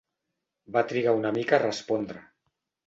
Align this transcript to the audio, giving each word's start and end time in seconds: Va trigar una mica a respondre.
Va 0.77 0.83
trigar 0.93 1.15
una 1.21 1.35
mica 1.39 1.59
a 1.59 1.63
respondre. 1.67 2.29